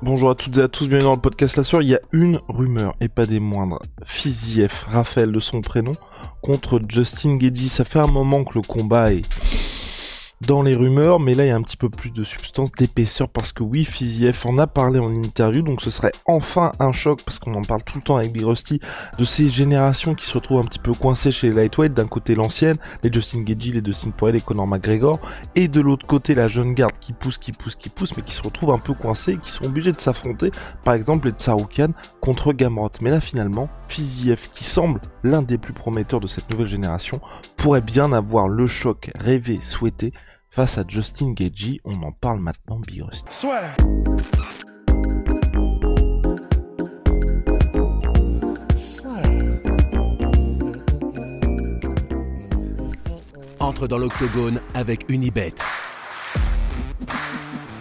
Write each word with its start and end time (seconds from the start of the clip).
Bonjour 0.00 0.30
à 0.30 0.34
toutes 0.36 0.58
et 0.58 0.62
à 0.62 0.68
tous, 0.68 0.86
bienvenue 0.86 1.08
dans 1.08 1.14
le 1.14 1.20
podcast 1.20 1.56
La 1.56 1.64
Soeur. 1.64 1.82
Il 1.82 1.88
y 1.88 1.94
a 1.94 2.00
une 2.12 2.40
rumeur, 2.48 2.94
et 3.00 3.08
pas 3.08 3.26
des 3.26 3.40
moindres. 3.40 3.80
Fiziev, 4.04 4.84
Raphaël 4.86 5.32
de 5.32 5.40
son 5.40 5.60
prénom, 5.60 5.92
contre 6.40 6.80
Justin 6.88 7.36
Gagey. 7.36 7.68
Ça 7.68 7.84
fait 7.84 7.98
un 7.98 8.06
moment 8.06 8.44
que 8.44 8.54
le 8.54 8.62
combat 8.62 9.12
est 9.12 9.24
dans 10.46 10.62
les 10.62 10.74
rumeurs, 10.74 11.18
mais 11.18 11.34
là 11.34 11.44
il 11.44 11.48
y 11.48 11.50
a 11.50 11.56
un 11.56 11.62
petit 11.62 11.76
peu 11.76 11.88
plus 11.88 12.10
de 12.10 12.24
substance, 12.24 12.70
d'épaisseur, 12.72 13.28
parce 13.28 13.52
que 13.52 13.62
oui, 13.62 13.84
Fiziev 13.84 14.40
en 14.44 14.58
a 14.58 14.66
parlé 14.66 14.98
en 14.98 15.10
interview, 15.10 15.62
donc 15.62 15.82
ce 15.82 15.90
serait 15.90 16.12
enfin 16.26 16.72
un 16.78 16.92
choc, 16.92 17.22
parce 17.24 17.38
qu'on 17.38 17.54
en 17.54 17.62
parle 17.62 17.82
tout 17.82 17.96
le 17.98 18.02
temps 18.02 18.16
avec 18.16 18.32
Big 18.32 18.44
Rusty, 18.44 18.80
de 19.18 19.24
ces 19.24 19.48
générations 19.48 20.14
qui 20.14 20.26
se 20.26 20.34
retrouvent 20.34 20.60
un 20.60 20.64
petit 20.64 20.78
peu 20.78 20.92
coincées 20.92 21.32
chez 21.32 21.48
les 21.48 21.54
lightweight, 21.54 21.92
d'un 21.92 22.06
côté 22.06 22.34
l'ancienne, 22.34 22.76
les 23.02 23.12
Justin 23.12 23.42
Gagey, 23.42 23.72
les 23.72 23.80
Dustin 23.80 24.10
Poirier, 24.10 24.38
les 24.38 24.40
Conor 24.40 24.66
McGregor, 24.66 25.18
et 25.54 25.66
de 25.66 25.80
l'autre 25.80 26.06
côté 26.06 26.34
la 26.34 26.48
jeune 26.48 26.74
garde 26.74 26.98
qui 27.00 27.12
pousse, 27.12 27.38
qui 27.38 27.52
pousse, 27.52 27.74
qui 27.74 27.88
pousse, 27.88 28.16
mais 28.16 28.22
qui 28.22 28.34
se 28.34 28.42
retrouve 28.42 28.70
un 28.70 28.78
peu 28.78 28.94
coincée, 28.94 29.32
et 29.32 29.38
qui 29.38 29.50
sont 29.50 29.64
obligés 29.64 29.92
de 29.92 30.00
s'affronter, 30.00 30.50
par 30.84 30.94
exemple 30.94 31.28
les 31.28 31.34
Tsaroukan 31.34 31.88
contre 32.20 32.52
Gamrot. 32.52 32.90
Mais 33.00 33.10
là 33.10 33.20
finalement, 33.20 33.68
Fiziev, 33.88 34.48
qui 34.52 34.64
semble 34.64 35.00
l'un 35.24 35.42
des 35.42 35.58
plus 35.58 35.72
prometteurs 35.72 36.20
de 36.20 36.26
cette 36.26 36.50
nouvelle 36.52 36.68
génération, 36.68 37.20
pourrait 37.56 37.80
bien 37.80 38.12
avoir 38.12 38.46
le 38.46 38.66
choc 38.66 39.10
rêvé, 39.16 39.58
souhaité, 39.60 40.12
face 40.50 40.78
à 40.78 40.84
Justin 40.86 41.32
Gagey. 41.32 41.80
On 41.84 42.02
en 42.02 42.12
parle 42.12 42.40
maintenant, 42.40 42.78
Big. 42.78 43.02
Swear. 43.28 43.74
Entre 53.60 53.88
dans 53.88 53.98
l'octogone 53.98 54.60
avec 54.74 55.10
Unibet. 55.10 55.54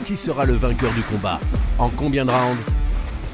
Qui 0.05 0.17
sera 0.17 0.45
le 0.45 0.53
vainqueur 0.53 0.93
du 0.93 1.01
combat? 1.03 1.39
En 1.79 1.89
combien 1.89 2.25
de 2.25 2.31
rounds? 2.31 2.76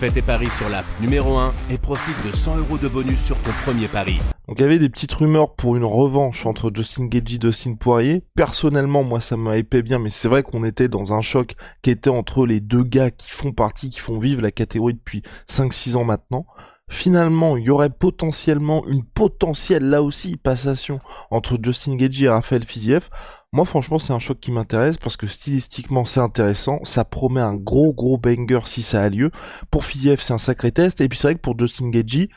Fais 0.04 0.12
tes 0.12 0.22
paris 0.22 0.52
sur 0.52 0.68
l'app 0.68 0.84
numéro 1.00 1.38
1 1.38 1.54
et 1.70 1.78
profite 1.78 2.18
de 2.28 2.36
100 2.36 2.58
euros 2.58 2.78
de 2.78 2.90
bonus 2.90 3.24
sur 3.24 3.38
ton 3.38 3.52
premier 3.64 3.88
pari. 3.88 4.20
Donc 4.50 4.60
il 4.60 4.64
y 4.64 4.66
avait 4.66 4.78
des 4.78 4.90
petites 4.90 5.14
rumeurs 5.14 5.56
pour 5.56 5.78
une 5.78 5.86
revanche 5.86 6.46
entre 6.46 6.72
Justin 6.76 7.06
Gagey 7.06 7.36
et 7.36 7.38
Dustin 7.38 7.76
Poirier. 7.76 8.26
Personnellement, 8.36 9.06
moi 9.06 9.22
ça 9.22 9.38
me 9.38 9.58
hypait 9.58 9.82
bien, 9.82 10.00
mais 10.00 10.10
c'est 10.10 10.28
vrai 10.28 10.44
qu'on 10.44 10.66
était 10.66 10.90
dans 10.90 11.14
un 11.14 11.22
choc 11.22 11.56
qui 11.84 11.90
était 11.90 12.10
entre 12.10 12.46
les 12.46 12.60
deux 12.60 12.84
gars 12.84 13.12
qui 13.12 13.30
font 13.30 13.54
partie, 13.54 13.90
qui 13.90 14.02
font 14.02 14.20
vivre 14.20 14.42
la 14.42 14.52
catégorie 14.52 14.96
depuis 14.96 15.24
5-6 15.50 15.96
ans 15.96 16.04
maintenant. 16.04 16.46
Finalement, 16.94 17.58
il 17.58 17.64
y 17.64 17.70
aurait 17.72 17.90
potentiellement 17.90 18.86
une 18.86 19.04
potentielle, 19.04 19.90
là 19.90 20.04
aussi, 20.04 20.38
passation 20.38 21.00
entre 21.32 21.58
Justin 21.60 21.96
Gagey 21.96 22.26
et 22.26 22.30
Raphaël 22.30 22.64
Fiziev. 22.64 23.10
Moi, 23.52 23.66
franchement, 23.66 23.98
c'est 23.98 24.14
un 24.14 24.20
choc 24.20 24.40
qui 24.40 24.52
m'intéresse 24.52 24.98
parce 24.98 25.18
que 25.18 25.26
stylistiquement, 25.26 26.06
c'est 26.06 26.20
intéressant. 26.20 26.80
Ça 26.84 27.04
promet 27.04 27.42
un 27.42 27.56
gros, 27.56 27.94
gros 27.94 28.20
banger 28.20 28.60
si 28.66 28.84
ça 28.84 29.02
a 29.02 29.10
lieu. 29.10 29.32
Pour 29.72 29.86
Fiziev, 29.86 30.22
c'est 30.22 30.34
un 30.34 30.38
sacré 30.38 30.72
test. 30.72 31.02
Et 31.02 31.10
puis, 31.10 31.18
c'est 31.18 31.30
vrai 31.30 31.36
que 31.36 31.42
pour 31.42 31.58
Justin 31.58 31.90
Gagey, 31.90 32.30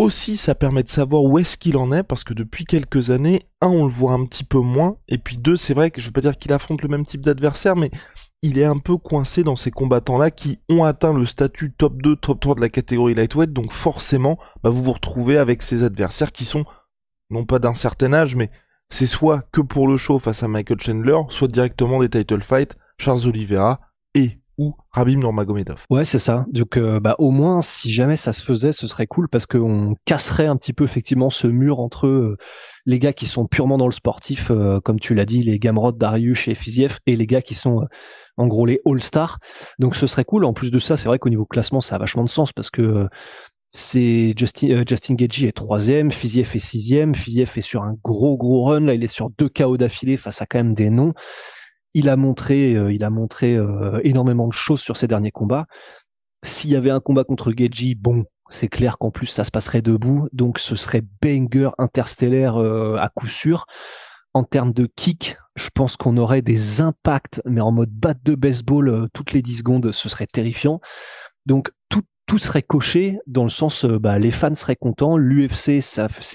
aussi, 0.00 0.36
ça 0.36 0.54
permet 0.54 0.82
de 0.82 0.88
savoir 0.88 1.22
où 1.22 1.38
est-ce 1.38 1.56
qu'il 1.56 1.76
en 1.76 1.92
est, 1.92 2.02
parce 2.02 2.24
que 2.24 2.34
depuis 2.34 2.64
quelques 2.64 3.10
années, 3.10 3.42
un, 3.60 3.68
on 3.68 3.84
le 3.84 3.92
voit 3.92 4.12
un 4.12 4.24
petit 4.24 4.44
peu 4.44 4.60
moins, 4.60 4.96
et 5.08 5.18
puis 5.18 5.36
deux, 5.36 5.56
c'est 5.56 5.74
vrai 5.74 5.90
que 5.90 6.00
je 6.00 6.06
veux 6.06 6.12
pas 6.12 6.22
dire 6.22 6.38
qu'il 6.38 6.52
affronte 6.52 6.82
le 6.82 6.88
même 6.88 7.04
type 7.04 7.20
d'adversaire, 7.20 7.76
mais 7.76 7.90
il 8.42 8.58
est 8.58 8.64
un 8.64 8.78
peu 8.78 8.96
coincé 8.96 9.42
dans 9.44 9.56
ces 9.56 9.70
combattants-là 9.70 10.30
qui 10.30 10.58
ont 10.70 10.84
atteint 10.84 11.12
le 11.12 11.26
statut 11.26 11.72
top 11.72 12.00
2, 12.00 12.16
top 12.16 12.40
3 12.40 12.54
de 12.54 12.60
la 12.62 12.70
catégorie 12.70 13.14
lightweight, 13.14 13.52
donc 13.52 13.72
forcément, 13.72 14.38
bah, 14.62 14.70
vous 14.70 14.82
vous 14.82 14.92
retrouvez 14.92 15.36
avec 15.36 15.62
ces 15.62 15.82
adversaires 15.82 16.32
qui 16.32 16.46
sont, 16.46 16.64
non 17.28 17.44
pas 17.44 17.58
d'un 17.58 17.74
certain 17.74 18.12
âge, 18.14 18.36
mais 18.36 18.50
c'est 18.88 19.06
soit 19.06 19.44
que 19.52 19.60
pour 19.60 19.86
le 19.86 19.96
show 19.96 20.18
face 20.18 20.42
à 20.42 20.48
Michael 20.48 20.80
Chandler, 20.80 21.18
soit 21.28 21.48
directement 21.48 22.00
des 22.00 22.08
title 22.08 22.42
fights, 22.42 22.76
Charles 22.98 23.26
Oliveira 23.26 23.80
et 24.14 24.40
ou 24.60 24.74
Rabim 24.92 25.16
Nurmagomedov. 25.16 25.86
Ouais, 25.88 26.04
c'est 26.04 26.18
ça. 26.18 26.44
Donc, 26.52 26.76
euh, 26.76 27.00
bah, 27.00 27.16
au 27.18 27.30
moins, 27.30 27.62
si 27.62 27.90
jamais 27.90 28.16
ça 28.16 28.34
se 28.34 28.44
faisait, 28.44 28.72
ce 28.72 28.86
serait 28.86 29.06
cool 29.06 29.26
parce 29.26 29.46
qu'on 29.46 29.96
casserait 30.04 30.46
un 30.46 30.56
petit 30.56 30.74
peu 30.74 30.84
effectivement 30.84 31.30
ce 31.30 31.46
mur 31.46 31.80
entre 31.80 32.06
euh, 32.06 32.36
les 32.84 32.98
gars 32.98 33.14
qui 33.14 33.24
sont 33.24 33.46
purement 33.46 33.78
dans 33.78 33.86
le 33.86 33.92
sportif, 33.92 34.50
euh, 34.50 34.78
comme 34.78 35.00
tu 35.00 35.14
l'as 35.14 35.24
dit, 35.24 35.42
les 35.42 35.58
Gamrod, 35.58 35.96
Darius 35.96 36.46
et 36.46 36.54
Fiziev, 36.54 36.98
et 37.06 37.16
les 37.16 37.26
gars 37.26 37.40
qui 37.40 37.54
sont 37.54 37.86
en 38.36 38.46
gros 38.48 38.66
les 38.66 38.82
All-Stars. 38.84 39.38
Donc, 39.78 39.96
ce 39.96 40.06
serait 40.06 40.24
cool. 40.24 40.44
En 40.44 40.52
plus 40.52 40.70
de 40.70 40.78
ça, 40.78 40.98
c'est 40.98 41.08
vrai 41.08 41.18
qu'au 41.18 41.30
niveau 41.30 41.46
classement, 41.46 41.80
ça 41.80 41.96
a 41.96 41.98
vachement 41.98 42.24
de 42.24 42.28
sens 42.28 42.52
parce 42.52 42.68
que 42.68 43.08
c'est 43.70 44.34
Justin, 44.36 44.82
Justin 44.86 45.14
Gagey 45.14 45.46
est 45.46 45.56
troisième, 45.56 46.10
Fiziev 46.10 46.50
est 46.54 46.58
sixième, 46.58 47.14
Fiziev 47.14 47.50
est 47.56 47.62
sur 47.62 47.82
un 47.82 47.94
gros 48.04 48.36
gros 48.36 48.64
run. 48.64 48.80
Là, 48.80 48.92
il 48.92 49.02
est 49.04 49.08
sur 49.08 49.30
deux 49.38 49.48
KO 49.48 49.78
d'affilée 49.78 50.18
face 50.18 50.42
à 50.42 50.46
quand 50.46 50.58
même 50.58 50.74
des 50.74 50.90
noms 50.90 51.14
il 51.94 52.08
a 52.08 52.16
montré, 52.16 52.74
euh, 52.74 52.92
il 52.92 53.04
a 53.04 53.10
montré 53.10 53.56
euh, 53.56 54.00
énormément 54.04 54.46
de 54.46 54.52
choses 54.52 54.80
sur 54.80 54.96
ses 54.96 55.06
derniers 55.06 55.30
combats. 55.30 55.66
S'il 56.42 56.70
y 56.70 56.76
avait 56.76 56.90
un 56.90 57.00
combat 57.00 57.24
contre 57.24 57.52
Geji, 57.56 57.94
bon, 57.94 58.24
c'est 58.48 58.68
clair 58.68 58.98
qu'en 58.98 59.10
plus 59.10 59.26
ça 59.26 59.44
se 59.44 59.50
passerait 59.50 59.82
debout, 59.82 60.28
donc 60.32 60.58
ce 60.58 60.76
serait 60.76 61.02
banger 61.22 61.70
interstellaire 61.78 62.56
euh, 62.56 62.96
à 62.96 63.08
coup 63.08 63.28
sûr. 63.28 63.66
En 64.32 64.44
termes 64.44 64.72
de 64.72 64.88
kick, 64.94 65.36
je 65.56 65.68
pense 65.74 65.96
qu'on 65.96 66.16
aurait 66.16 66.42
des 66.42 66.80
impacts, 66.80 67.42
mais 67.44 67.60
en 67.60 67.72
mode 67.72 67.90
batte 67.90 68.22
de 68.22 68.36
baseball 68.36 69.08
toutes 69.12 69.32
les 69.32 69.42
10 69.42 69.58
secondes, 69.58 69.92
ce 69.92 70.08
serait 70.08 70.28
terrifiant. 70.28 70.80
Donc 71.46 71.72
tout, 71.88 72.02
tout 72.26 72.38
serait 72.38 72.62
coché 72.62 73.18
dans 73.26 73.42
le 73.42 73.50
sens, 73.50 73.84
bah, 73.84 74.20
les 74.20 74.30
fans 74.30 74.54
seraient 74.54 74.76
contents, 74.76 75.16
l'UFC, 75.16 75.82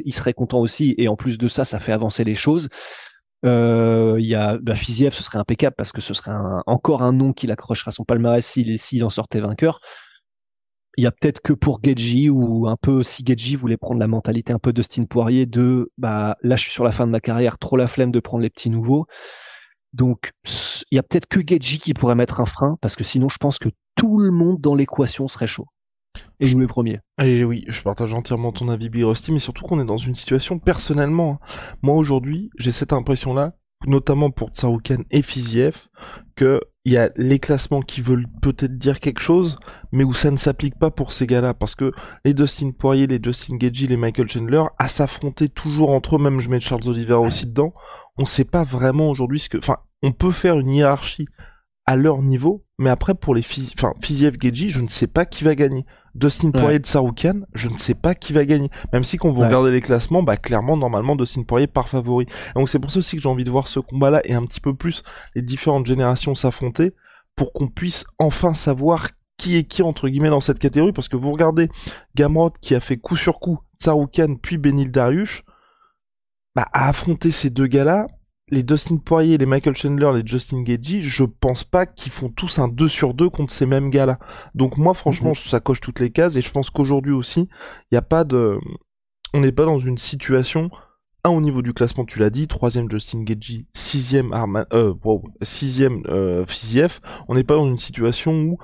il 0.04 0.14
serait 0.14 0.34
content 0.34 0.60
aussi, 0.60 0.94
et 0.98 1.08
en 1.08 1.16
plus 1.16 1.38
de 1.38 1.48
ça, 1.48 1.64
ça 1.64 1.80
fait 1.80 1.94
avancer 1.94 2.26
les 2.26 2.36
choses. 2.36 2.68
Euh, 3.46 4.16
il 4.20 4.26
y 4.26 4.36
a 4.36 4.58
bah, 4.58 4.76
Fiziev, 4.76 5.14
ce 5.14 5.24
serait 5.24 5.38
impeccable 5.38 5.76
parce 5.78 5.92
que 5.92 6.02
ce 6.02 6.14
serait 6.14 6.32
encore 6.66 7.04
un 7.04 7.14
nom 7.14 7.34
qu'il 7.34 7.52
accrochera 7.52 7.92
son 7.92 8.04
palmarès 8.04 8.46
s'il 8.46 9.04
en 9.04 9.10
sortait 9.10 9.40
vainqueur. 9.40 9.80
Il 10.98 11.04
y 11.04 11.08
a 11.08 11.12
peut-être 11.12 11.42
que 11.42 11.54
pour 11.54 11.80
Gedji 11.84 12.30
ou 12.30 12.68
un 12.68 12.78
peu 12.82 13.04
si 13.04 13.24
Gedji 13.26 13.56
voulait 13.58 13.78
prendre 13.78 14.00
la 14.00 14.08
mentalité 14.08 14.54
un 14.54 14.60
peu 14.60 14.72
Dustin 14.72 15.04
Poirier 15.04 15.46
de 15.46 15.92
bah 15.98 16.38
là 16.42 16.56
je 16.56 16.64
suis 16.64 16.72
sur 16.72 16.86
la 16.86 16.92
fin 16.92 17.06
de 17.06 17.12
ma 17.12 17.20
carrière, 17.20 17.58
trop 17.58 17.76
la 17.76 17.88
flemme 17.88 18.12
de 18.12 18.20
prendre 18.20 18.42
les 18.44 18.50
petits 18.50 18.70
nouveaux. 18.70 19.06
Donc 19.94 20.32
il 20.92 20.96
y 20.96 21.00
a 21.00 21.04
peut-être 21.04 21.28
que 21.28 21.42
Gedji 21.46 21.80
qui 21.80 21.94
pourrait 21.94 22.16
mettre 22.16 22.40
un 22.40 22.46
frein 22.46 22.78
parce 22.82 22.96
que 22.96 23.04
sinon 23.04 23.30
je 23.30 23.38
pense 23.38 23.60
que 23.60 23.70
tout 23.96 24.20
le 24.20 24.32
monde 24.32 24.62
dans 24.62 24.76
l'équation 24.76 25.28
serait 25.28 25.48
chaud 25.48 25.68
et 26.40 26.46
jouer 26.46 26.68
premier. 26.68 27.00
Et 27.22 27.44
oui, 27.44 27.66
je 27.68 27.82
partage 27.82 28.14
entièrement 28.14 28.52
ton 28.52 28.70
avis, 28.70 28.90
Big 28.90 29.04
Rusty, 29.04 29.32
mais 29.32 29.40
surtout 29.40 29.66
qu'on 29.66 29.80
est 29.80 29.86
dans 29.86 29.98
une 29.98 30.16
situation 30.16 30.60
personnellement. 30.60 31.40
hein. 31.42 31.46
Moi 31.82 31.96
aujourd'hui, 31.96 32.50
j'ai 32.58 32.72
cette 32.72 32.94
impression-là, 32.94 33.56
notamment 33.88 34.32
pour 34.32 34.50
Tsaroukan 34.50 35.04
et 35.12 35.22
Fiziev, 35.22 35.76
que 36.36 36.62
il 36.88 36.94
y 36.94 36.98
a 36.98 37.10
les 37.16 37.40
classements 37.40 37.82
qui 37.82 38.02
veulent 38.02 38.28
peut-être 38.44 38.78
dire 38.78 39.00
quelque 39.00 39.20
chose, 39.20 39.58
mais 39.92 40.04
où 40.04 40.14
ça 40.14 40.30
ne 40.30 40.38
s'applique 40.38 40.78
pas 40.78 40.92
pour 40.92 41.14
ces 41.14 41.26
gars-là, 41.26 41.56
parce 41.56 41.74
que 41.74 41.92
les 42.26 42.36
Dustin 42.36 42.72
Poirier, 42.72 43.08
les 43.08 43.20
Justin 43.22 43.58
Gagey, 43.58 43.88
les 43.88 43.98
Michael 43.98 44.30
Chandler, 44.30 44.64
à 44.78 44.88
s'affronter 44.88 45.50
toujours 45.50 45.90
entre 45.90 46.16
eux, 46.16 46.20
même 46.20 46.40
je 46.40 46.50
mets 46.50 46.60
Charles 46.60 46.88
Oliveira 46.88 47.20
aussi 47.20 47.48
dedans, 47.48 47.74
on 48.18 48.28
sait 48.28 48.46
pas 48.46 48.64
vraiment 48.64 49.10
aujourd'hui 49.10 49.40
ce 49.40 49.50
que, 49.50 49.58
enfin, 49.58 49.78
on 50.04 50.12
peut 50.12 50.32
faire 50.32 50.60
une 50.60 50.70
hiérarchie 50.70 51.28
à 51.88 51.96
leur 51.96 52.22
niveau, 52.22 52.66
mais 52.78 52.92
après 52.92 53.16
pour 53.16 53.34
les 53.34 53.42
Fiziev 53.42 54.38
Gagey, 54.38 54.70
je 54.70 54.80
ne 54.80 54.88
sais 54.88 55.08
pas 55.08 55.26
qui 55.26 55.44
va 55.44 55.56
gagner. 55.56 55.86
Dustin 56.16 56.52
Poirier 56.52 56.80
de 56.80 56.86
je 57.54 57.70
ne 57.70 57.78
sais 57.78 57.94
pas 57.94 58.16
qui 58.16 58.32
va 58.34 58.46
gagner. 58.46 58.70
Même 58.94 59.04
si 59.04 59.18
quand 59.18 59.32
vous 59.32 59.42
Ouais. 59.42 59.48
regardez 59.48 59.72
les 59.72 59.82
classements, 59.82 60.24
bah 60.24 60.38
clairement 60.38 60.78
normalement 60.78 61.16
Dustin 61.16 61.44
Poirier 61.44 61.68
par 61.68 61.90
favori. 61.90 62.26
Et 62.26 62.60
donc 62.60 62.70
c'est 62.70 62.80
pour 62.80 62.90
ça 62.90 63.00
aussi 63.00 63.18
que 63.18 63.22
j'ai 63.22 63.30
envie 63.30 63.44
de 63.44 63.52
voir 63.52 63.68
ce 63.68 63.80
combat-là 63.80 64.22
et 64.24 64.34
un 64.34 64.46
petit 64.46 64.62
peu 64.62 64.74
plus 64.74 65.04
les 65.36 65.42
différentes 65.42 65.86
générations 65.86 66.34
s'affronter 66.34 66.94
pour 67.36 67.52
qu'on 67.52 67.68
puisse 67.68 68.06
enfin 68.18 68.54
savoir 68.54 69.10
qui 69.38 69.58
est 69.58 69.64
qui 69.66 69.84
entre 69.84 70.08
guillemets 70.08 70.30
dans 70.30 70.40
cette 70.40 70.60
catégorie 70.60 70.94
parce 70.94 71.10
que 71.10 71.18
vous 71.18 71.32
regardez 71.34 71.68
Gamrot 72.16 72.52
qui 72.62 72.74
a 72.76 72.80
fait 72.80 72.96
coup 72.96 73.18
sur 73.18 73.40
coup 73.40 73.60
Saroukan 73.80 74.36
puis 74.42 74.58
Benil 74.58 74.90
Dariush 74.92 75.44
bah 76.56 76.68
à 76.72 76.88
affronter 76.88 77.32
ces 77.32 77.50
deux 77.50 77.68
gars-là 77.68 78.08
les 78.50 78.64
Dustin 78.64 78.98
Poirier, 78.98 79.38
les 79.38 79.46
Michael 79.46 79.76
Chandler, 79.76 80.12
les 80.16 80.26
Justin 80.26 80.62
Gagey, 80.62 81.02
je 81.02 81.24
pense 81.24 81.64
pas 81.64 81.86
qu'ils 81.86 82.12
font 82.12 82.30
tous 82.30 82.60
un 82.60 82.68
2 82.68 82.88
sur 82.88 83.14
2 83.14 83.30
contre 83.30 83.52
ces 83.52 83.66
mêmes 83.66 83.90
gars-là. 83.90 84.20
Donc 84.54 84.78
moi, 84.78 84.94
franchement, 84.94 85.34
ça 85.34 85.60
coche 85.60 85.82
toutes 85.82 86.00
les 86.00 86.12
cases 86.12 86.36
et 86.36 86.42
je 86.42 86.52
pense 86.52 86.70
qu'aujourd'hui 86.70 87.14
aussi, 87.14 87.50
il 87.92 87.94
n'y 87.94 87.98
a 87.98 88.04
pas 88.04 88.24
de, 88.24 88.60
on 89.34 89.40
n'est 89.40 89.52
pas 89.52 89.66
dans 89.66 89.80
une 89.80 89.98
situation 89.98 90.70
un 91.24 91.32
au 91.32 91.42
niveau 91.42 91.64
du 91.64 91.74
classement, 91.74 92.06
tu 92.06 92.20
l'as 92.20 92.30
dit, 92.30 92.48
troisième 92.48 92.90
Justin 92.90 93.24
Gagey, 93.24 93.66
sixième 93.74 94.32
Arman, 94.32 94.66
euh, 94.74 94.94
wow, 95.04 95.24
sixième 95.42 96.04
euh, 96.08 96.46
Fiziev. 96.46 97.00
On 97.28 97.34
n'est 97.34 97.44
pas 97.44 97.56
dans 97.56 97.68
une 97.68 97.80
situation 97.80 98.32
où 98.42 98.58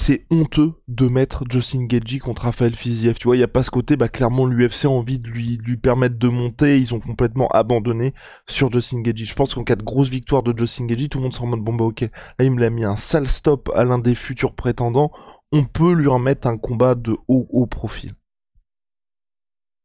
c'est 0.00 0.26
honteux 0.30 0.74
de 0.86 1.08
mettre 1.08 1.42
Justin 1.50 1.86
Gagey 1.86 2.20
contre 2.20 2.42
Raphaël 2.42 2.74
Fiziev. 2.76 3.16
Tu 3.18 3.24
vois, 3.26 3.36
il 3.36 3.40
y 3.40 3.42
a 3.42 3.48
pas 3.48 3.64
ce 3.64 3.70
côté, 3.70 3.96
bah 3.96 4.08
clairement 4.08 4.46
l'UFC 4.46 4.84
a 4.84 4.90
envie 4.90 5.18
de 5.18 5.28
lui 5.28 5.56
lui 5.58 5.76
permettre 5.76 6.16
de 6.18 6.28
monter, 6.28 6.78
ils 6.78 6.94
ont 6.94 7.00
complètement 7.00 7.48
abandonné 7.48 8.14
sur 8.46 8.70
Justin 8.70 9.00
Gagey. 9.00 9.24
Je 9.24 9.34
pense 9.34 9.54
qu'en 9.54 9.64
cas 9.64 9.74
de 9.74 9.82
grosse 9.82 10.08
victoire 10.08 10.44
de 10.44 10.56
Justin 10.56 10.86
Gagey, 10.86 11.08
tout 11.08 11.18
le 11.18 11.24
monde 11.24 11.34
sera 11.34 11.44
en 11.46 11.48
mode 11.48 11.60
bon 11.64 11.74
bah 11.74 11.84
ok. 11.86 12.02
Là, 12.02 12.44
il 12.44 12.52
me 12.52 12.60
l'a 12.60 12.70
mis 12.70 12.84
un 12.84 12.94
sale 12.96 13.26
stop 13.26 13.70
à 13.74 13.82
l'un 13.84 13.98
des 13.98 14.14
futurs 14.14 14.54
prétendants. 14.54 15.10
On 15.50 15.64
peut 15.64 15.92
lui 15.94 16.06
remettre 16.08 16.46
un 16.46 16.58
combat 16.58 16.94
de 16.94 17.16
haut 17.26 17.48
haut 17.50 17.66
profil. 17.66 18.14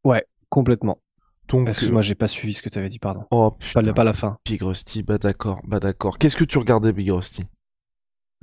Ouais, 0.04 0.25
complètement. 0.50 1.00
Donc, 1.48 1.68
Excuse-moi, 1.69 2.01
j'ai 2.01 2.15
pas 2.15 2.27
suivi 2.27 2.54
ce 2.54 2.62
que 2.62 2.69
tu 2.69 2.77
avais 2.80 2.89
dit, 2.89 3.00
pardon. 3.00 3.25
oh 3.31 3.51
Pas, 3.51 3.57
putain, 3.60 3.81
la- 3.81 3.94
pas 3.94 4.04
la 4.04 4.13
fin. 4.13 4.38
Big 4.45 4.62
Rusty, 4.62 5.04
bah 5.04 5.18
d'accord, 5.18 5.60
bah 5.65 5.80
d'accord. 5.80 6.18
Qu'est-ce 6.18 6.38
que 6.38 6.44
tu 6.45 6.57
regardais, 6.57 6.94
Big 6.94 7.10
Rusty? 7.12 7.44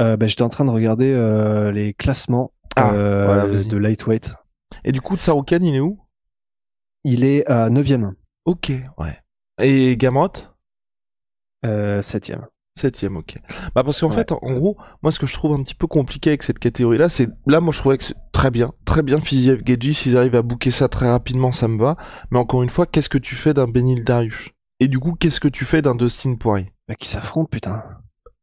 Euh, 0.01 0.17
bah, 0.17 0.27
J'étais 0.27 0.43
en 0.43 0.49
train 0.49 0.65
de 0.65 0.71
regarder 0.71 1.13
euh, 1.13 1.71
les 1.73 1.95
classements 1.95 2.53
Ah, 2.77 2.93
euh, 2.93 3.27
voilà, 3.27 3.63
de 3.65 3.77
lightweight. 3.77 4.33
Et 4.85 4.93
du 4.93 5.01
coup, 5.01 5.17
Tsaroukan, 5.17 5.59
il 5.63 5.75
est 5.75 5.81
où? 5.81 5.99
Il 7.05 7.25
est 7.25 7.47
à 7.47 7.69
9ème, 7.71 8.13
Ok, 8.45 8.73
ouais. 8.99 9.19
Et 9.61 9.97
Gamrot? 9.97 10.33
Euh, 11.67 12.01
7ème. 12.01 12.47
Septième, 12.79 13.17
ok. 13.17 13.37
Bah 13.75 13.83
parce 13.85 14.01
qu'en 14.01 14.09
Ouais. 14.09 14.15
fait, 14.15 14.33
en, 14.33 14.39
en 14.43 14.53
gros, 14.53 14.79
moi 15.03 15.13
ce 15.13 15.19
que 15.19 15.27
je 15.27 15.35
trouve 15.35 15.53
un 15.55 15.63
petit 15.63 15.75
peu 15.75 15.87
compliqué 15.87 16.31
avec 16.31 16.43
cette 16.43 16.59
catégorie-là, 16.59 17.09
c'est 17.11 17.29
là 17.47 17.61
moi 17.61 17.73
je 17.75 17.79
trouvais 17.81 17.99
que 17.99 18.05
c'est 18.05 18.15
très 18.33 18.51
bien, 18.51 18.73
très 18.87 19.03
bien 19.03 19.21
Fiziev 19.21 19.61
Gedji, 19.67 19.93
s'ils 19.93 20.17
arrivent 20.17 20.37
à 20.37 20.41
bouquer 20.43 20.71
ça 20.71 20.89
très 20.89 21.11
rapidement, 21.11 21.53
ça 21.53 21.69
me 21.69 21.79
va. 21.79 21.97
Mais 22.31 22.39
encore 22.39 22.63
une 22.63 22.71
fois, 22.71 22.87
qu'est-ce 22.87 23.09
que 23.11 23.19
tu 23.19 23.35
fais 23.35 23.53
d'un 23.53 23.67
Benil 23.67 24.05
Dariush? 24.05 24.55
Et 24.79 24.89
du 24.89 24.99
coup, 24.99 25.13
qu'est-ce 25.15 25.41
que 25.41 25.49
tu 25.49 25.65
fais 25.67 25.83
d'un 25.83 25.95
Dustin 25.95 26.37
Poirier? 26.37 26.73
Bah, 26.89 26.95
qui 26.95 27.09
s'affrontent, 27.09 27.49
putain. 27.51 27.83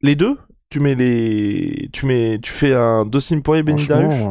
Les 0.03 0.15
deux? 0.15 0.37
Tu 0.69 0.79
mets 0.79 0.95
les, 0.95 1.89
tu 1.93 2.05
mets, 2.05 2.39
tu 2.39 2.51
fais 2.51 2.73
un 2.73 3.05
Dustin 3.05 3.39
Poirier 3.39 3.63
Benil 3.63 3.87
Dariush? 3.87 4.23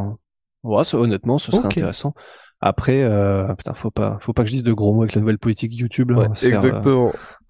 euh, 0.64 0.68
ouais, 0.68 0.94
honnêtement, 0.94 1.38
ce 1.38 1.50
serait 1.50 1.66
intéressant. 1.66 2.14
Après, 2.60 3.02
euh, 3.02 3.52
putain, 3.54 3.74
faut 3.74 3.90
pas, 3.90 4.18
faut 4.22 4.32
pas 4.32 4.42
que 4.42 4.48
je 4.48 4.54
dise 4.54 4.62
de 4.62 4.72
gros 4.72 4.92
mots 4.92 5.02
avec 5.02 5.14
la 5.14 5.20
nouvelle 5.20 5.38
politique 5.38 5.74
YouTube. 5.74 6.10
Là, 6.10 6.18
on, 6.18 6.28
va 6.28 6.34
se 6.34 6.48
faire, 6.48 6.64
euh, 6.64 6.82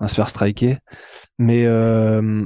on 0.00 0.04
va 0.04 0.08
se 0.08 0.14
faire 0.14 0.28
striker. 0.28 0.78
Mais 1.38 1.64
euh, 1.66 2.44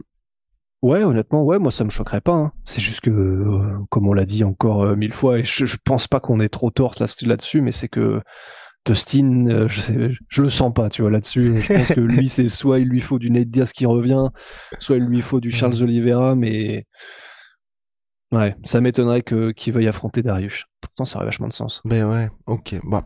ouais, 0.83 1.03
honnêtement, 1.05 1.43
ouais, 1.45 1.59
moi 1.59 1.71
ça 1.73 1.85
me 1.85 1.91
choquerait 1.91 2.21
pas. 2.21 2.33
hein. 2.35 2.53
C'est 2.65 2.81
juste 2.81 3.01
que, 3.01 3.11
euh, 3.11 3.79
comme 3.91 4.09
on 4.09 4.13
l'a 4.13 4.25
dit 4.25 4.45
encore 4.45 4.83
euh, 4.85 4.97
mille 4.97 5.13
fois, 5.15 5.39
et 5.39 5.45
je, 5.45 5.65
je 5.67 5.77
pense 5.85 6.07
pas 6.09 6.21
qu'on 6.21 6.41
est 6.41 6.49
trop 6.51 6.71
tort 6.71 6.95
là- 7.01 7.07
là-dessus, 7.23 7.61
mais 7.61 7.73
c'est 7.73 7.89
que 7.89 8.21
Dustin, 8.87 9.47
euh, 9.49 9.69
je, 9.69 9.81
sais, 9.81 10.11
je 10.29 10.43
le 10.43 10.49
sens 10.49 10.73
pas, 10.73 10.89
tu 10.89 11.03
vois, 11.03 11.11
là-dessus. 11.11 11.61
Je 11.63 11.75
pense 11.75 11.89
que 11.89 12.01
lui, 12.01 12.29
c'est 12.29 12.49
soit 12.49 12.79
il 12.79 12.89
lui 12.89 13.01
faut 13.01 13.19
du 13.19 13.31
Nate 13.31 13.49
Diaz 13.49 13.73
qui 13.73 13.87
revient, 13.87 14.25
soit 14.79 14.97
il 14.97 15.05
lui 15.05 15.23
faut 15.23 15.41
du 15.41 15.51
Charles 15.51 15.83
Oliveira, 15.83 16.35
mais 16.35 16.87
ouais, 18.33 18.57
ça 18.65 18.81
m'étonnerait 18.81 19.23
que 19.23 19.53
qu'il 19.53 19.75
veuille 19.75 19.89
affronter 19.89 20.23
Darius. 20.23 20.65
Ça 21.07 21.17
aurait 21.17 21.27
vachement 21.27 21.49
de 21.49 21.53
sens. 21.53 21.81
Ben 21.85 22.05
ouais, 22.05 22.31
ok. 22.47 22.77
Bah, 22.85 23.03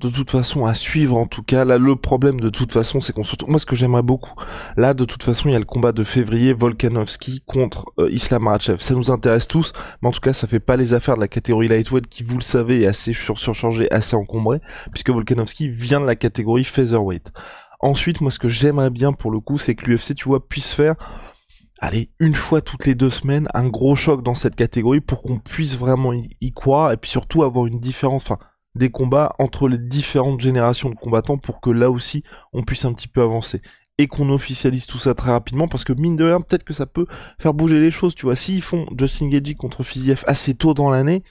de 0.00 0.08
toute 0.08 0.30
façon, 0.30 0.66
à 0.66 0.74
suivre 0.74 1.16
en 1.16 1.26
tout 1.26 1.42
cas. 1.42 1.64
Là, 1.64 1.78
le 1.78 1.96
problème 1.96 2.40
de 2.40 2.48
toute 2.48 2.72
façon, 2.72 3.00
c'est 3.00 3.12
qu'on 3.12 3.24
se 3.24 3.32
retrouve. 3.32 3.50
Moi, 3.50 3.58
ce 3.58 3.66
que 3.66 3.76
j'aimerais 3.76 4.02
beaucoup, 4.02 4.32
là, 4.76 4.94
de 4.94 5.04
toute 5.04 5.22
façon, 5.22 5.48
il 5.48 5.52
y 5.52 5.56
a 5.56 5.58
le 5.58 5.64
combat 5.64 5.92
de 5.92 6.04
février, 6.04 6.52
Volkanovski 6.52 7.42
contre 7.46 7.86
euh, 7.98 8.10
Islam 8.10 8.44
Makhachev. 8.44 8.78
Ça 8.80 8.94
nous 8.94 9.10
intéresse 9.10 9.48
tous, 9.48 9.72
mais 10.02 10.08
en 10.08 10.12
tout 10.12 10.20
cas, 10.20 10.32
ça 10.32 10.46
fait 10.46 10.60
pas 10.60 10.76
les 10.76 10.94
affaires 10.94 11.16
de 11.16 11.20
la 11.20 11.28
catégorie 11.28 11.68
lightweight 11.68 12.08
qui, 12.08 12.22
vous 12.22 12.36
le 12.36 12.42
savez, 12.42 12.82
est 12.82 12.86
assez 12.86 13.12
sur 13.12 13.38
surchargée, 13.38 13.90
assez 13.92 14.16
encombrée, 14.16 14.60
puisque 14.90 15.10
Volkanovski 15.10 15.68
vient 15.68 16.00
de 16.00 16.06
la 16.06 16.16
catégorie 16.16 16.64
featherweight. 16.64 17.32
Ensuite, 17.80 18.20
moi, 18.20 18.30
ce 18.30 18.38
que 18.38 18.48
j'aimerais 18.48 18.90
bien 18.90 19.12
pour 19.12 19.30
le 19.30 19.40
coup, 19.40 19.56
c'est 19.56 19.74
que 19.74 19.86
l'UFC, 19.86 20.14
tu 20.14 20.28
vois, 20.28 20.46
puisse 20.46 20.72
faire 20.72 20.96
allez, 21.80 22.10
une 22.20 22.34
fois 22.34 22.60
toutes 22.60 22.86
les 22.86 22.94
deux 22.94 23.10
semaines, 23.10 23.48
un 23.54 23.66
gros 23.66 23.96
choc 23.96 24.22
dans 24.22 24.34
cette 24.34 24.54
catégorie 24.54 25.00
pour 25.00 25.22
qu'on 25.22 25.38
puisse 25.38 25.76
vraiment 25.76 26.12
y, 26.12 26.52
croire 26.52 26.92
et 26.92 26.96
puis 26.96 27.10
surtout 27.10 27.42
avoir 27.42 27.66
une 27.66 27.80
différence, 27.80 28.22
enfin, 28.22 28.38
des 28.74 28.90
combats 28.90 29.34
entre 29.38 29.66
les 29.66 29.78
différentes 29.78 30.40
générations 30.40 30.90
de 30.90 30.94
combattants 30.94 31.38
pour 31.38 31.60
que 31.60 31.70
là 31.70 31.90
aussi 31.90 32.22
on 32.52 32.62
puisse 32.62 32.84
un 32.84 32.92
petit 32.92 33.08
peu 33.08 33.20
avancer 33.20 33.62
et 33.98 34.06
qu'on 34.06 34.30
officialise 34.30 34.86
tout 34.86 34.98
ça 34.98 35.14
très 35.14 35.32
rapidement 35.32 35.66
parce 35.66 35.82
que 35.82 35.92
mine 35.92 36.14
de 36.14 36.24
rien 36.24 36.40
peut-être 36.40 36.62
que 36.62 36.72
ça 36.72 36.86
peut 36.86 37.06
faire 37.40 37.52
bouger 37.52 37.80
les 37.80 37.90
choses 37.90 38.14
tu 38.14 38.26
vois. 38.26 38.36
S'ils 38.36 38.62
font 38.62 38.86
Justin 38.96 39.28
Gagey 39.28 39.54
contre 39.54 39.82
Fiziev 39.82 40.22
assez 40.26 40.54
tôt 40.54 40.72
dans 40.72 40.90
l'année 40.90 41.24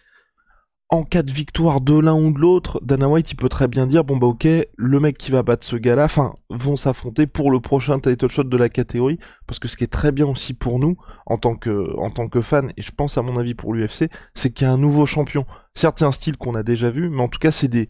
en 0.91 1.03
cas 1.03 1.21
de 1.21 1.31
victoire 1.31 1.81
de 1.81 1.97
l'un 2.00 2.15
ou 2.15 2.33
de 2.33 2.39
l'autre, 2.39 2.80
Dana 2.83 3.07
White 3.07 3.31
il 3.31 3.36
peut 3.36 3.47
très 3.47 3.68
bien 3.68 3.86
dire 3.86 4.03
bon 4.03 4.18
bah 4.18 4.25
ok 4.25 4.47
le 4.75 5.00
mec 5.00 5.18
qui 5.19 5.30
va 5.30 5.44
battre 5.44 5.65
ce 5.65 5.75
gars-là, 5.75 6.06
enfin 6.06 6.33
vont 6.50 6.77
s'affronter 6.77 7.27
pour 7.27 7.51
le 7.51 7.59
prochain 7.59 8.00
title 8.00 8.27
shot 8.27 8.45
de 8.45 8.57
la 8.57 8.69
catégorie 8.69 9.19
parce 9.45 9.59
que 9.59 9.68
ce 9.68 9.77
qui 9.77 9.83
est 9.83 9.88
très 9.88 10.12
bien 10.12 10.25
aussi 10.25 10.56
pour 10.56 10.80
nous 10.80 10.97
en 11.27 11.38
tant 11.38 11.56
que 11.56 11.95
en 12.00 12.09
tant 12.09 12.27
que 12.27 12.41
fan 12.41 12.71
et 12.75 12.81
je 12.81 12.91
pense 12.91 13.19
à 13.19 13.21
mon 13.21 13.38
avis 13.38 13.53
pour 13.53 13.74
l'UFC, 13.74 14.09
c'est 14.33 14.51
qu'il 14.51 14.65
y 14.65 14.69
a 14.69 14.74
un 14.74 14.77
nouveau 14.77 15.06
champion. 15.06 15.45
Certes 15.75 16.00
c'est 16.00 16.06
un 16.06 16.12
style 16.12 16.38
qu'on 16.38 16.56
a 16.56 16.63
déjà 16.63 16.89
vu, 16.89 17.09
mais 17.09 17.21
en 17.21 17.27
tout 17.27 17.39
cas 17.39 17.51
c'est 17.51 17.68
des 17.68 17.88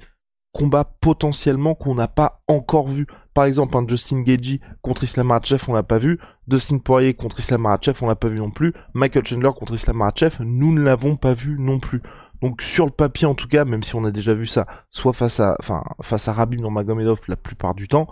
combats 0.52 0.96
potentiellement 1.00 1.76
qu'on 1.76 1.96
n'a 1.96 2.08
pas 2.08 2.42
encore 2.48 2.88
vu. 2.88 3.08
Par 3.34 3.46
exemple, 3.46 3.78
un 3.78 3.88
Justin 3.88 4.22
Gagey 4.22 4.60
contre 4.82 5.04
Islam 5.04 5.28
Makhachev, 5.28 5.64
on 5.68 5.74
l'a 5.74 5.84
pas 5.84 6.00
vu. 6.00 6.20
Dustin 6.48 6.80
Poirier 6.80 7.14
contre 7.14 7.40
Islam 7.40 7.62
Makhachev, 7.62 8.00
on 8.02 8.08
l'a 8.08 8.16
pas 8.16 8.28
vu 8.28 8.40
non 8.40 8.50
plus. 8.50 8.74
Michael 8.94 9.26
Chandler 9.26 9.52
contre 9.56 9.76
Islam 9.76 9.98
Makhachev, 9.98 10.44
nous 10.44 10.74
ne 10.74 10.82
l'avons 10.82 11.16
pas 11.16 11.34
vu 11.34 11.56
non 11.60 11.80
plus. 11.80 12.02
Donc 12.42 12.62
sur 12.62 12.86
le 12.86 12.92
papier 12.92 13.28
en 13.28 13.36
tout 13.36 13.48
cas, 13.48 13.66
même 13.66 13.84
si 13.84 13.96
on 13.96 14.06
a 14.06 14.12
déjà 14.12 14.34
vu 14.34 14.46
ça, 14.46 14.66
soit 14.92 15.14
face 15.14 15.40
à, 15.40 15.56
enfin 15.60 15.84
face 16.02 16.28
à 16.28 16.34
Rabib 16.34 16.60
Nurmagomedov 16.60 17.20
la 17.28 17.36
plupart 17.36 17.76
du 17.76 17.88
temps, 17.88 18.08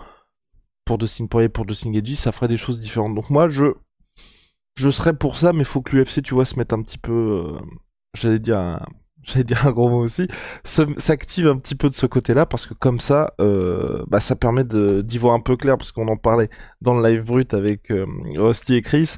pour 0.86 0.98
Dustin 0.98 1.28
Poirier, 1.28 1.50
pour 1.50 1.68
Justin 1.68 1.92
Gagey, 1.92 2.16
ça 2.16 2.32
ferait 2.32 2.48
des 2.48 2.58
choses 2.58 2.80
différentes. 2.82 3.16
Donc 3.16 3.30
moi 3.30 3.50
je, 3.50 3.74
je 4.76 4.90
serais 4.90 5.14
pour 5.14 5.36
ça, 5.38 5.54
mais 5.54 5.64
faut 5.64 5.82
que 5.82 5.96
l'UFC, 5.96 6.22
tu 6.22 6.34
vois, 6.34 6.46
se 6.46 6.56
mette 6.56 6.74
un 6.74 6.82
petit 6.82 6.98
peu, 6.98 7.12
euh, 7.12 7.60
j'allais 8.14 8.40
dire, 8.40 8.80
j'allais 9.28 9.44
dire 9.44 9.66
un 9.68 9.72
gros 9.72 9.90
mot 9.90 10.00
aussi, 10.00 10.28
s'active 10.64 11.48
un 11.48 11.58
petit 11.58 11.76
peu 11.76 11.90
de 11.90 11.96
ce 11.96 12.06
côté-là 12.06 12.46
parce 12.46 12.66
que 12.66 12.74
comme 12.74 13.00
ça, 13.00 13.34
euh, 13.40 14.04
bah 14.08 14.20
ça 14.20 14.36
permet 14.36 14.64
d'y 14.64 15.18
voir 15.18 15.34
un 15.34 15.40
peu 15.40 15.56
clair 15.58 15.78
parce 15.78 15.92
qu'on 15.92 16.08
en 16.08 16.18
parlait 16.18 16.50
dans 16.82 17.00
le 17.00 17.08
live 17.08 17.24
brut 17.24 17.54
avec 17.54 17.92
euh, 17.92 18.06
Rusty 18.36 18.76
et 18.76 18.82
Chris. 18.82 19.16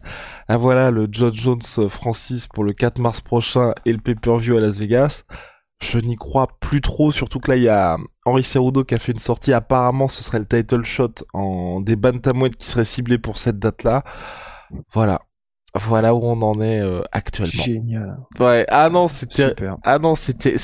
Ah 0.48 0.58
voilà 0.58 0.92
le 0.92 1.08
John 1.12 1.34
Jones 1.34 1.62
euh, 1.78 1.90
Francis 1.90 2.48
pour 2.48 2.64
le 2.64 2.74
4 2.74 3.00
mars 3.00 3.22
prochain 3.22 3.74
et 3.86 3.92
le 3.94 4.00
pay-per-view 4.00 4.58
à 4.58 4.62
Las 4.62 4.80
Vegas. 4.80 5.24
Je 5.82 6.00
n'y 6.00 6.18
crois 6.18 6.48
plus 6.60 6.82
trop, 6.82 7.12
surtout 7.12 7.40
que 7.40 7.52
là 7.52 7.58
il 7.58 7.64
y 7.64 7.70
a 7.70 7.98
Henri 8.26 8.44
Cerudo 8.44 8.84
qui 8.84 8.96
a 8.96 9.00
fait 9.00 9.14
une 9.14 9.20
sortie. 9.20 9.54
Apparemment, 9.54 10.10
ce 10.10 10.24
serait 10.24 10.40
le 10.40 10.46
title 10.46 10.84
shot 10.84 11.14
en 11.34 11.80
des 11.80 11.96
bantamweight 11.96 12.58
qui 12.58 12.68
serait 12.70 12.84
ciblé 12.84 13.18
pour 13.18 13.38
cette 13.38 13.60
date-là. 13.60 14.04
Voilà, 14.94 15.22
voilà 15.75 16.16
où 16.16 16.19
on 16.24 16.42
en 16.42 16.62
est 16.62 16.80
euh, 16.81 17.01
actuellement. 17.12 17.63
Génial. 17.63 18.18
Ouais. 18.40 18.66
Ah 18.69 18.90
non, 18.90 19.07
c'était 19.07 19.54
ah 19.83 19.99
non, 19.99 20.16
c'était 20.16 20.56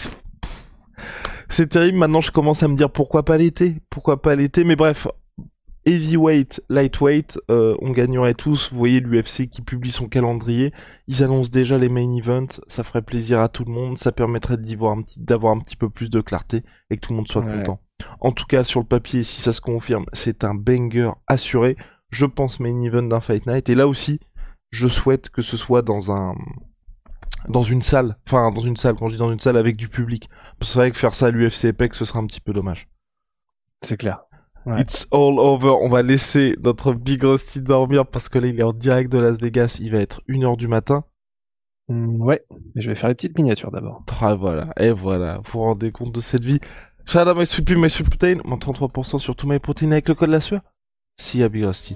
c'est- 1.50 1.68
terrible. 1.68 1.98
Maintenant, 1.98 2.22
je 2.22 2.32
commence 2.32 2.64
à 2.64 2.68
me 2.68 2.76
dire 2.76 2.90
pourquoi 2.92 3.24
pas 3.24 3.38
l'été, 3.38 3.82
pourquoi 3.90 4.22
pas 4.22 4.36
l'été. 4.36 4.64
Mais 4.64 4.76
bref, 4.76 5.08
heavyweight, 5.86 6.62
lightweight, 6.70 7.38
euh, 7.52 7.76
on 7.82 7.92
gagnerait 7.92 8.34
tous. 8.34 8.72
Vous 8.72 8.78
voyez 8.78 9.00
l'UFC 9.00 9.48
qui 9.48 9.62
publie 9.62 9.92
son 9.92 10.08
calendrier. 10.08 10.72
Ils 11.08 11.24
annoncent 11.24 11.52
déjà 11.52 11.78
les 11.78 11.90
main 11.90 12.12
events. 12.18 12.60
Ça 12.68 12.84
ferait 12.84 13.04
plaisir 13.04 13.40
à 13.42 13.50
tout 13.50 13.64
le 13.66 13.72
monde. 13.72 13.98
Ça 13.98 14.12
permettrait 14.12 14.58
d'y 14.58 14.76
voir 14.76 14.94
un 14.98 15.02
petit, 15.04 15.20
d'avoir 15.20 15.54
un 15.56 15.60
petit 15.60 15.76
peu 15.76 15.90
plus 15.90 16.10
de 16.10 16.22
clarté 16.22 16.64
et 16.90 16.96
que 16.98 17.02
tout 17.02 17.14
le 17.14 17.18
monde 17.18 17.28
soit 17.28 17.44
Ouais. 17.44 17.58
content. 17.58 17.80
En 18.20 18.32
tout 18.32 18.46
cas, 18.46 18.64
sur 18.64 18.80
le 18.82 18.86
papier, 18.86 19.24
si 19.24 19.40
ça 19.42 19.54
se 19.54 19.62
confirme, 19.62 20.06
c'est 20.14 20.44
un 20.44 20.54
banger 20.56 21.12
assuré. 21.28 21.78
Je 22.10 22.26
pense 22.26 22.60
main 22.60 22.82
event 22.82 23.04
d'un 23.04 23.22
fight 23.22 23.46
night. 23.48 23.70
Et 23.70 23.76
là 23.76 23.88
aussi, 23.88 24.20
je 24.76 24.88
souhaite 24.88 25.30
que 25.30 25.42
ce 25.42 25.58
soit 25.58 25.82
dans 25.82 26.12
un 26.12 26.36
dans 27.48 27.64
une 27.64 27.82
salle, 27.82 28.18
enfin 28.28 28.52
dans 28.52 28.62
une 28.62 28.76
salle, 28.76 28.96
quand 28.96 29.08
je 29.08 29.14
dis 29.14 29.20
dans 29.20 29.32
une 29.32 29.40
salle 29.40 29.58
avec 29.58 29.78
du 29.78 29.88
public. 29.88 30.30
Parce 30.60 30.70
que 30.70 30.74
c'est 30.74 30.80
vrai 30.80 30.92
que 30.92 30.98
faire 30.98 31.14
ça 31.14 31.28
à 31.28 31.32
l'UFC 31.32 31.66
Apex, 31.66 31.98
ce 31.98 32.06
serait 32.06 32.20
un 32.20 32.26
petit 32.26 32.42
peu 32.42 32.54
dommage. 32.54 32.90
C'est 33.82 33.98
clair. 33.98 34.24
Ouais. 34.66 34.82
It's 34.82 35.08
all 35.12 35.38
over. 35.38 35.76
On 35.82 35.90
va 35.90 36.02
laisser 36.02 36.56
notre 36.64 36.94
Big 36.94 37.24
Rusty 37.24 37.62
dormir 37.62 38.08
parce 38.08 38.30
que 38.30 38.40
là 38.40 38.48
il 38.48 38.60
est 38.60 38.64
en 38.64 38.74
direct 38.74 39.12
de 39.12 39.20
Las 39.20 39.38
Vegas. 39.40 39.78
Il 39.80 39.92
va 39.92 40.00
être 40.00 40.22
1h 40.28 40.58
du 40.58 40.68
matin. 40.68 41.04
Mm, 41.88 42.22
ouais, 42.22 42.44
mais 42.74 42.82
je 42.82 42.90
vais 42.90 42.96
faire 42.96 43.10
les 43.10 43.16
petites 43.16 43.38
miniatures 43.38 43.72
d'abord. 43.72 44.04
Ah 44.22 44.34
voilà, 44.34 44.74
et 44.80 44.92
voilà, 44.92 45.38
vous 45.38 45.52
vous 45.54 45.60
rendez 45.60 45.92
compte 45.92 46.14
de 46.14 46.22
cette 46.22 46.44
vie. 46.44 46.60
Shout 47.06 47.20
out 47.20 47.38
my 47.38 47.46
sweet 47.46 47.68
pea, 47.68 47.76
my 47.76 47.90
sweet 47.90 48.10
protein, 48.10 48.40
moins 48.44 48.58
33% 48.58 49.20
sur 49.20 49.36
tout 49.36 49.48
my 49.48 49.60
protein 49.60 49.92
avec 49.92 50.08
le 50.08 50.16
code 50.16 50.30
la 50.30 50.42
sueur. 50.42 50.62
Si 51.18 51.44
à 51.44 51.50
Big 51.50 51.64
Rusty. 51.64 51.96